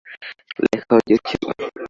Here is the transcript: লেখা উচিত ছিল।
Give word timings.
লেখা 0.63 0.93
উচিত 0.99 1.19
ছিল। 1.27 1.43